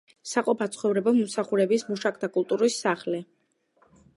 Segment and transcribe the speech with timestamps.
[0.29, 3.21] საყოფაცხოვრებო მომსახურების მუშაკთა კულტურის სახლი.